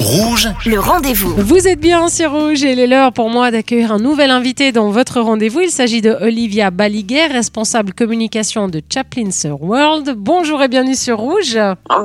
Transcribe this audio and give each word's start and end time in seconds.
Rouge, 0.00 0.48
Le 0.64 0.80
rendez-vous. 0.80 1.34
Vous 1.36 1.68
êtes 1.68 1.78
bien 1.78 2.08
sur 2.08 2.32
Rouge 2.32 2.64
et 2.64 2.72
il 2.72 2.80
est 2.80 2.86
l'heure 2.86 3.12
pour 3.12 3.28
moi 3.28 3.50
d'accueillir 3.50 3.92
un 3.92 3.98
nouvel 3.98 4.30
invité 4.30 4.72
dans 4.72 4.90
votre 4.90 5.20
rendez-vous. 5.20 5.60
Il 5.60 5.70
s'agit 5.70 6.00
de 6.00 6.16
Olivia 6.22 6.70
Baliguet, 6.70 7.26
responsable 7.26 7.92
communication 7.92 8.66
de 8.68 8.80
Chaplin's 8.88 9.46
World. 9.60 10.14
Bonjour 10.16 10.62
et 10.62 10.68
bienvenue 10.68 10.94
sur 10.94 11.18
Rouge. 11.18 11.58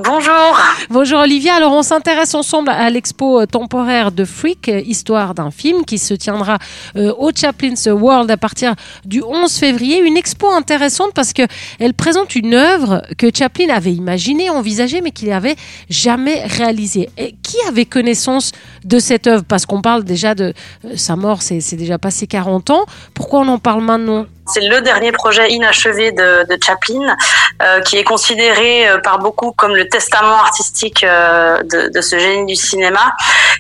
Bonjour. 0.04 0.60
Bonjour 0.90 1.20
Olivia. 1.22 1.56
Alors 1.56 1.72
on 1.72 1.84
s'intéresse 1.84 2.36
ensemble 2.36 2.70
à 2.70 2.90
l'expo 2.90 3.46
temporaire 3.46 4.12
de 4.12 4.26
Freak, 4.26 4.68
euh, 4.68 4.82
histoire 4.86 5.34
d'un 5.34 5.50
film 5.50 5.86
qui 5.86 5.98
se 5.98 6.14
tiendra 6.14 6.58
euh, 6.98 7.14
au 7.18 7.32
Chaplin's 7.34 7.88
World 7.88 8.30
à 8.30 8.36
partir 8.36 8.76
du 9.06 9.24
11 9.24 9.50
février. 9.54 10.00
Une 10.00 10.18
expo 10.18 10.50
intéressante 10.50 11.14
parce 11.16 11.32
que 11.32 11.44
elle 11.80 11.94
présente 11.94 12.36
une 12.36 12.56
œuvre 12.56 13.04
que 13.18 13.28
Chaplin 13.34 13.70
avait 13.70 13.94
imaginée, 13.94 14.50
envisagée, 14.50 15.00
mais 15.00 15.12
qu'il 15.12 15.30
n'avait 15.30 15.56
jamais 15.90 16.44
réalisée. 16.44 17.10
Et 17.18 17.36
qui 17.42 17.56
avait 17.70 17.85
connaissance 17.86 18.52
de 18.84 19.00
cette 19.00 19.28
œuvre 19.28 19.44
Parce 19.44 19.66
qu'on 19.66 19.82
parle 19.82 20.04
déjà 20.04 20.36
de 20.36 20.54
euh, 20.86 20.96
sa 20.96 21.16
mort, 21.16 21.42
c'est 21.42 21.62
c'est 21.62 21.76
déjà 21.76 21.98
passé 21.98 22.28
40 22.28 22.70
ans. 22.70 22.86
Pourquoi 23.14 23.42
on 23.42 23.48
en 23.48 23.60
parle 23.60 23.84
maintenant? 23.84 24.26
C'est 24.48 24.62
le 24.62 24.82
dernier 24.82 25.12
projet 25.12 25.52
inachevé 25.52 26.12
de, 26.12 26.46
Chaplin, 26.64 27.16
euh, 27.62 27.82
qui 27.82 27.98
est 27.98 28.04
considéré 28.04 28.88
euh, 28.88 29.00
par 29.00 29.18
beaucoup 29.18 29.52
comme 29.52 29.76
le 29.76 29.88
testament 29.88 30.36
artistique 30.36 31.04
euh, 31.04 31.62
de, 31.64 32.02
ce 32.02 32.20
génie 32.20 32.46
du 32.46 32.56
cinéma. 32.56 33.14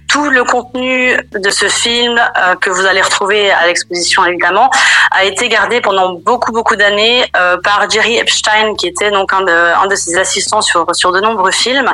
Tout 0.07 0.29
le 0.29 0.43
contenu 0.43 1.17
de 1.33 1.49
ce 1.49 1.67
film, 1.67 2.21
que 2.61 2.69
vous 2.69 2.85
allez 2.85 3.01
retrouver 3.01 3.51
à 3.51 3.65
l'exposition 3.65 4.23
évidemment, 4.25 4.69
a 5.11 5.25
été 5.25 5.49
gardé 5.49 5.81
pendant 5.81 6.13
beaucoup 6.13 6.51
beaucoup 6.51 6.75
d'années 6.75 7.25
par 7.63 7.89
Jerry 7.89 8.17
Epstein, 8.17 8.75
qui 8.75 8.87
était 8.87 9.11
donc 9.11 9.33
un 9.33 9.41
de, 9.41 9.95
ses 9.95 10.17
assistants 10.17 10.61
sur, 10.61 10.85
sur 10.93 11.11
de 11.11 11.19
nombreux 11.19 11.51
films. 11.51 11.91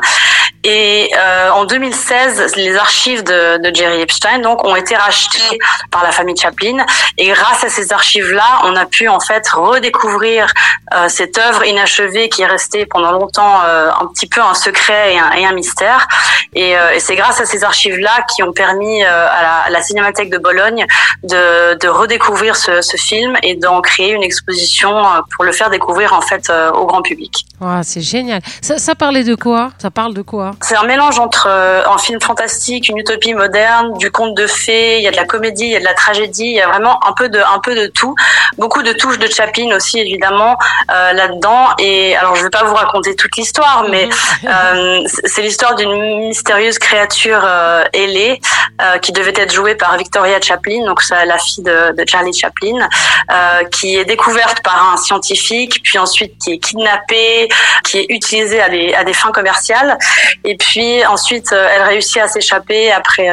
Et 0.63 1.09
en 1.53 1.65
2016, 1.65 2.55
les 2.57 2.75
archives 2.75 3.23
de, 3.23 3.57
de 3.57 3.75
Jerry 3.75 4.01
Epstein 4.01 4.39
donc 4.39 4.63
ont 4.65 4.75
été 4.75 4.95
rachetées 4.95 5.57
par 5.89 6.03
la 6.03 6.11
famille 6.11 6.35
Chaplin. 6.37 6.85
Et 7.17 7.27
grâce 7.29 7.63
à 7.63 7.69
ces 7.69 7.91
archives-là, 7.91 8.61
on 8.65 8.75
a 8.75 8.80
pu 8.85 9.07
en 9.07 9.19
fait 9.19 9.47
redécouvrir 9.49 10.47
euh, 10.93 11.07
cette 11.07 11.37
œuvre 11.37 11.65
inachevée 11.65 12.29
qui 12.29 12.41
est 12.41 12.47
restée 12.47 12.85
pendant 12.85 13.11
longtemps 13.11 13.61
euh, 13.65 13.89
un 13.99 14.07
petit 14.07 14.27
peu 14.27 14.41
un 14.41 14.53
secret 14.53 15.13
et 15.13 15.19
un, 15.19 15.31
et 15.31 15.45
un 15.45 15.53
mystère. 15.53 16.07
Et, 16.53 16.77
euh, 16.77 16.91
et 16.93 16.99
c'est 16.99 17.15
grâce 17.15 17.39
à 17.39 17.45
ces 17.45 17.63
archives-là 17.63 18.25
qui 18.33 18.43
ont 18.43 18.51
permis 18.51 19.03
à, 19.03 19.41
la, 19.41 19.53
à 19.65 19.69
la 19.69 19.81
Cinémathèque 19.81 20.29
de 20.29 20.37
Bologne 20.37 20.85
de, 21.23 21.77
de 21.77 21.87
redécouvrir 21.87 22.55
ce, 22.55 22.81
ce 22.81 22.97
film 22.97 23.37
et 23.43 23.55
d'en 23.55 23.81
créer 23.81 24.11
une 24.11 24.23
exposition 24.23 24.91
pour 25.35 25.43
le 25.43 25.51
faire 25.51 25.69
découvrir 25.69 26.13
en 26.13 26.21
fait 26.21 26.51
au 26.73 26.85
grand 26.85 27.01
public. 27.01 27.45
C'est 27.83 28.01
génial. 28.01 28.41
Ça, 28.61 28.77
ça 28.77 28.95
parlait 28.95 29.23
de 29.23 29.35
quoi? 29.35 29.71
Ça 29.77 29.91
parle 29.91 30.13
de 30.13 30.21
quoi? 30.21 30.51
C'est 30.61 30.75
un 30.75 30.83
mélange 30.83 31.19
entre 31.19 31.47
un 31.47 31.97
film 31.97 32.19
fantastique, 32.21 32.89
une 32.89 32.97
utopie 32.97 33.33
moderne, 33.33 33.97
du 33.97 34.11
conte 34.11 34.35
de 34.35 34.47
fées, 34.47 34.97
il 34.97 35.03
y 35.03 35.07
a 35.07 35.11
de 35.11 35.15
la 35.15 35.25
comédie, 35.25 35.65
il 35.65 35.71
y 35.71 35.75
a 35.75 35.79
de 35.79 35.85
la 35.85 35.93
tragédie, 35.93 36.45
il 36.45 36.55
y 36.55 36.61
a 36.61 36.67
vraiment 36.67 36.99
un 37.07 37.13
peu 37.13 37.29
de 37.29 37.39
un 37.39 37.59
peu 37.59 37.75
de 37.75 37.87
tout. 37.87 38.15
Beaucoup 38.57 38.83
de 38.83 38.93
touches 38.93 39.19
de 39.19 39.27
Chaplin 39.27 39.75
aussi 39.75 39.99
évidemment 39.99 40.57
euh, 40.91 41.13
là-dedans. 41.13 41.69
Et 41.79 42.15
alors 42.15 42.35
je 42.35 42.43
vais 42.43 42.49
pas 42.49 42.63
vous 42.63 42.75
raconter 42.75 43.15
toute 43.15 43.35
l'histoire 43.37 43.85
mais 43.89 44.07
euh, 44.45 45.01
c'est- 45.25 45.41
l'histoire 45.41 45.75
d'une 45.75 46.19
mystérieuse 46.19 46.77
créature 46.79 47.41
euh, 47.43 47.83
ailée 47.93 48.39
qui 49.03 49.11
devait 49.11 49.33
être 49.35 49.53
jouée 49.53 49.75
par 49.75 49.95
Victoria 49.97 50.41
Chaplin, 50.41 50.83
donc 50.85 51.03
c'est 51.03 51.25
la 51.25 51.37
fille 51.37 51.63
de, 51.63 51.93
de 51.95 52.03
Charlie 52.07 52.33
Chaplin, 52.33 52.87
qui 53.71 53.95
est 53.95 54.05
découverte 54.05 54.61
par 54.63 54.93
un 54.93 54.97
scientifique, 54.97 55.81
puis 55.83 55.99
ensuite 55.99 56.33
qui 56.39 56.53
est 56.53 56.57
kidnappée, 56.57 57.47
qui 57.83 57.99
est 57.99 58.05
utilisée 58.09 58.59
à 58.59 58.69
des, 58.69 58.93
à 58.95 59.03
des 59.03 59.13
fins 59.13 59.31
commerciales, 59.31 59.97
et 60.43 60.57
puis 60.57 61.05
ensuite 61.05 61.51
elle 61.51 61.83
réussit 61.83 62.17
à 62.23 62.27
s'échapper 62.27 62.91
après 62.91 63.29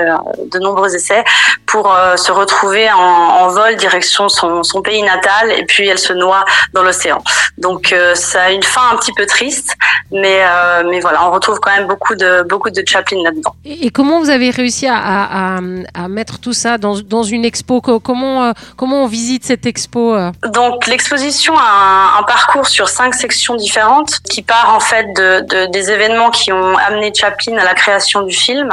de 0.52 0.58
nombreux 0.58 0.94
essais 0.94 1.24
pour 1.64 1.96
se 2.16 2.30
retrouver 2.30 2.90
en, 2.92 2.98
en 2.98 3.48
vol 3.48 3.76
direction 3.76 4.28
son, 4.28 4.62
son 4.62 4.82
pays 4.82 5.02
et 5.50 5.64
puis 5.64 5.88
elle 5.88 5.98
se 5.98 6.12
noie 6.12 6.44
dans 6.72 6.82
l'océan. 6.82 7.22
Donc 7.58 7.92
euh, 7.92 8.14
ça 8.14 8.42
a 8.44 8.50
une 8.50 8.62
fin 8.62 8.90
un 8.92 8.96
petit 8.96 9.12
peu 9.12 9.26
triste, 9.26 9.74
mais 10.10 10.40
euh, 10.42 10.82
mais 10.88 11.00
voilà, 11.00 11.26
on 11.26 11.30
retrouve 11.30 11.58
quand 11.60 11.70
même 11.76 11.86
beaucoup 11.86 12.14
de 12.14 12.42
beaucoup 12.48 12.70
de 12.70 12.82
Chaplin 12.86 13.22
là-dedans. 13.24 13.54
Et 13.64 13.90
comment 13.90 14.18
vous 14.20 14.30
avez 14.30 14.50
réussi 14.50 14.86
à, 14.86 14.96
à, 14.96 16.08
mettre 16.08 16.38
tout 16.38 16.52
ça 16.52 16.78
dans, 16.78 16.98
dans 17.00 17.22
une 17.22 17.44
expo? 17.44 17.80
Co- 17.80 18.00
Comment, 18.00 18.44
euh, 18.44 18.52
comment 18.76 19.02
on 19.04 19.06
visite 19.06 19.44
cette 19.44 19.66
expo 19.66 20.16
Donc 20.44 20.86
l'exposition 20.86 21.54
a 21.58 21.62
un, 21.62 22.20
un 22.20 22.22
parcours 22.22 22.66
sur 22.66 22.88
cinq 22.88 23.14
sections 23.14 23.54
différentes 23.56 24.20
qui 24.30 24.42
part 24.42 24.74
en 24.74 24.80
fait 24.80 25.06
de, 25.14 25.40
de- 25.40 25.66
des 25.70 25.90
événements 25.90 26.30
qui 26.30 26.52
ont 26.52 26.76
amené 26.78 27.12
Chaplin 27.14 27.56
à 27.58 27.64
la 27.64 27.74
création 27.74 28.22
du 28.22 28.34
film. 28.34 28.68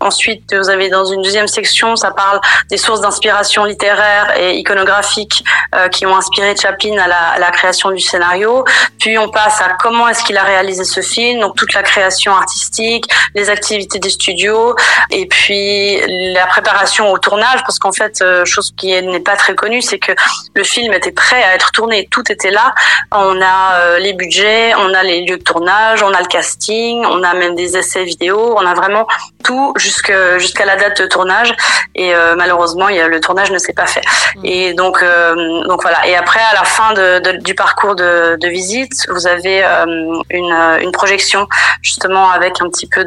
Ensuite, 0.00 0.54
vous 0.54 0.68
avez 0.68 0.88
dans 0.90 1.04
une 1.06 1.22
deuxième 1.22 1.48
section, 1.48 1.96
ça 1.96 2.10
parle 2.10 2.40
des 2.70 2.76
sources 2.76 3.00
d'inspiration 3.00 3.64
littéraire 3.64 4.32
et 4.38 4.56
iconographique 4.56 5.44
qui 5.88 6.06
ont 6.06 6.16
inspiré 6.16 6.54
Chaplin 6.56 6.96
à 6.98 7.08
la, 7.08 7.18
à 7.36 7.38
la 7.38 7.50
création 7.50 7.90
du 7.90 8.00
scénario. 8.00 8.64
Puis 8.98 9.16
on 9.18 9.28
passe 9.30 9.60
à 9.60 9.68
comment 9.78 10.08
est-ce 10.08 10.22
qu'il 10.24 10.36
a 10.36 10.42
réalisé 10.42 10.84
ce 10.84 11.00
film, 11.00 11.40
donc 11.40 11.56
toute 11.56 11.72
la 11.74 11.82
création 11.82 12.34
artistique, 12.34 13.04
les 13.34 13.50
activités 13.50 13.98
des 13.98 14.10
studios, 14.10 14.74
et 15.10 15.26
puis 15.26 16.00
la 16.34 16.46
préparation 16.46 17.10
au 17.12 17.18
tournage, 17.18 17.60
parce 17.66 17.78
qu'en 17.78 17.92
fait, 17.92 18.20
euh, 18.22 18.44
chose 18.44 18.72
qui 18.76 18.92
est- 18.92 19.02
n'est 19.02 19.20
pas 19.20 19.36
très 19.36 19.54
connue, 19.54 19.82
c'est 19.82 19.98
que 19.98 20.12
le 20.54 20.64
film 20.64 20.92
était 20.92 21.12
prêt 21.12 21.42
à 21.42 21.54
être 21.54 21.70
tourné, 21.72 22.08
tout 22.10 22.30
était 22.30 22.50
là. 22.50 22.74
On 23.12 23.40
a 23.40 23.74
euh, 23.74 23.98
les 23.98 24.12
budgets, 24.12 24.74
on 24.76 24.92
a 24.94 25.02
les 25.02 25.22
lieux 25.26 25.38
de 25.38 25.42
tournage, 25.42 26.02
on 26.02 26.12
a 26.12 26.20
le 26.20 26.26
casting, 26.26 27.04
on 27.06 27.22
a 27.22 27.34
même 27.34 27.54
des 27.54 27.76
essais 27.76 28.04
vidéo, 28.04 28.54
on 28.56 28.66
a 28.66 28.74
vraiment 28.74 29.06
tout 29.44 29.72
jusqu'à 29.76 30.64
la 30.64 30.76
date 30.76 31.00
de 31.00 31.06
tournage. 31.06 31.54
Et 31.94 32.14
euh, 32.14 32.34
malheureusement, 32.36 32.88
il 32.88 32.96
y 32.96 33.00
a, 33.00 33.08
le 33.08 33.20
tournage 33.20 33.50
ne 33.50 33.58
s'est 33.58 33.72
pas 33.72 33.86
fait. 33.86 34.02
Et 34.44 34.72
donc, 34.74 35.02
euh, 35.02 35.34
donc 35.66 35.82
voilà. 35.82 36.06
Et 36.06 36.14
après, 36.14 36.40
à 36.52 36.54
la 36.54 36.64
fin 36.64 36.94
du 37.42 37.54
parcours 37.54 37.96
de, 37.96 38.48
visite, 38.48 39.06
vous 39.12 39.26
avez 39.26 39.64
euh, 39.64 39.84
une, 40.30 40.92
projection 40.92 41.46
justement 41.82 42.30
avec 42.30 42.62
un 42.62 42.68
petit 42.70 42.86
peu 42.86 43.04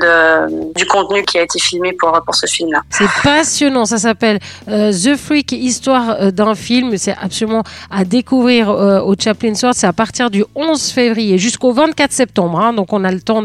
du 0.75 0.85
contenu 0.85 1.23
qui 1.23 1.39
a 1.39 1.41
été 1.41 1.59
filmé 1.59 1.93
pour, 1.93 2.11
pour 2.23 2.35
ce 2.35 2.45
film-là. 2.45 2.81
C'est 2.89 3.09
passionnant, 3.23 3.85
ça 3.85 3.97
s'appelle 3.97 4.39
euh, 4.67 4.91
The 4.91 5.15
Freak, 5.15 5.53
histoire 5.53 6.17
euh, 6.19 6.31
d'un 6.31 6.55
film. 6.55 6.97
C'est 6.97 7.15
absolument 7.19 7.63
à 7.89 8.03
découvrir 8.03 8.69
au 8.69 9.15
Chaplin 9.17 9.55
Sword. 9.55 9.73
C'est 9.75 9.87
à 9.87 9.93
partir 9.93 10.29
du 10.29 10.43
11 10.55 10.91
février 10.91 11.37
jusqu'au 11.37 11.71
24 11.71 12.11
septembre. 12.11 12.59
hein. 12.59 12.73
donc 12.73 12.93
on 12.93 13.03
a 13.03 13.11
le 13.11 13.21
temps 13.21 13.43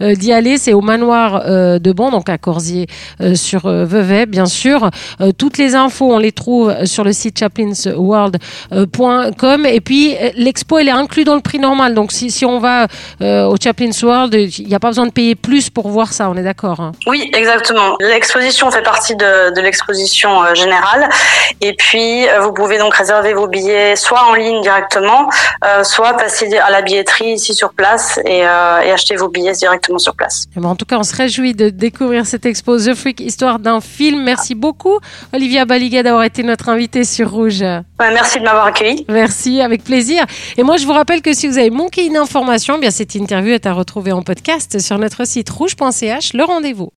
d'y 0.00 0.32
aller. 0.32 0.58
C'est 0.58 0.72
au 0.72 0.80
manoir 0.80 1.44
de 1.44 1.92
Ban, 1.92 2.10
donc 2.10 2.28
à 2.28 2.38
Corsier 2.38 2.86
sur 3.34 3.68
Vevey, 3.68 4.26
bien 4.26 4.46
sûr. 4.46 4.90
Toutes 5.38 5.58
les 5.58 5.74
infos, 5.74 6.12
on 6.12 6.18
les 6.18 6.32
trouve 6.32 6.74
sur 6.84 7.04
le 7.04 7.12
site 7.12 7.38
chaplinsworld.com. 7.38 8.38
Et 8.72 9.80
puis 9.80 10.16
euh, 10.16 10.30
l'expo, 10.36 10.78
elle 10.78 10.88
est 10.88 10.92
inclue 10.92 11.24
dans 11.24 11.34
le 11.34 11.40
prix 11.40 11.58
normal. 11.58 11.94
Donc 11.94 12.12
si, 12.12 12.30
si 12.30 12.44
on 12.44 12.58
va 12.58 12.86
euh, 13.20 13.44
au 13.46 13.56
Chaplin's 13.62 14.02
World, 14.02 14.34
il 14.34 14.66
n'y 14.66 14.74
a 14.74 14.80
pas 14.80 14.88
besoin 14.88 15.06
de 15.06 15.12
payer 15.12 15.34
plus 15.34 15.70
pour 15.70 15.88
voir 15.88 16.12
ça. 16.12 16.28
On 16.30 16.36
est 16.36 16.42
d'accord. 16.42 16.80
hein. 16.80 16.92
Oui, 17.06 17.30
exactement. 17.34 17.96
L'exposition 18.00 18.70
fait 18.70 18.82
partie 18.82 19.16
de, 19.16 19.54
de 19.54 19.60
l'exposition 19.60 20.42
euh, 20.42 20.54
générale. 20.54 21.08
Et 21.60 21.74
puis, 21.74 22.28
euh, 22.28 22.40
vous 22.40 22.52
pouvez 22.52 22.78
donc 22.78 22.94
réserver 22.94 23.34
vos 23.34 23.48
billets 23.48 23.96
soit 23.96 24.22
en 24.28 24.34
ligne 24.34 24.60
directement, 24.62 25.28
euh, 25.64 25.84
soit 25.84 26.14
passer 26.16 26.56
à 26.58 26.70
la 26.70 26.82
billetterie 26.82 27.32
ici 27.32 27.54
sur 27.54 27.72
place 27.72 28.18
et, 28.24 28.46
euh, 28.46 28.80
et 28.80 28.90
acheter 28.90 29.16
vos 29.16 29.28
billets 29.28 29.52
directement 29.52 29.98
sur 29.98 30.14
place. 30.14 30.46
Eh 30.56 30.60
ben, 30.60 30.68
en 30.68 30.76
tout 30.76 30.84
cas, 30.84 30.98
on 30.98 31.02
se 31.02 31.14
réjouit 31.14 31.54
de 31.54 31.70
découvrir 31.70 32.26
cette 32.26 32.46
expo 32.46 32.78
The 32.78 32.94
Freak, 32.94 33.20
histoire 33.20 33.58
d'un 33.58 33.80
film. 33.80 34.22
Merci 34.22 34.54
beaucoup, 34.54 34.98
Olivia 35.32 35.64
Baliguet, 35.64 36.02
d'avoir 36.02 36.24
été 36.24 36.42
notre 36.42 36.68
invitée 36.68 37.04
sur 37.04 37.30
Rouge. 37.30 37.60
Ouais, 37.60 38.12
merci 38.12 38.31
de 38.38 38.44
m'avoir 38.44 38.66
accueilli. 38.66 39.04
Merci, 39.08 39.60
avec 39.60 39.84
plaisir. 39.84 40.24
Et 40.56 40.62
moi, 40.62 40.76
je 40.76 40.86
vous 40.86 40.92
rappelle 40.92 41.22
que 41.22 41.32
si 41.32 41.48
vous 41.48 41.58
avez 41.58 41.70
manqué 41.70 42.06
une 42.06 42.16
information, 42.16 42.76
eh 42.76 42.80
bien 42.80 42.90
cette 42.90 43.14
interview 43.14 43.52
est 43.52 43.66
à 43.66 43.72
retrouver 43.72 44.12
en 44.12 44.22
podcast 44.22 44.78
sur 44.78 44.98
notre 44.98 45.26
site 45.26 45.50
rouge.ch, 45.50 46.34
le 46.34 46.44
rendez-vous. 46.44 46.92